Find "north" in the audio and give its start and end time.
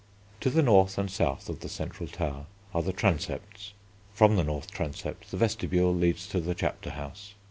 0.63-0.97, 4.43-4.71